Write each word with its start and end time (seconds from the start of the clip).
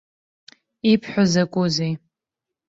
Ибҳәо 0.91 1.23
закәызеи! 1.31 1.93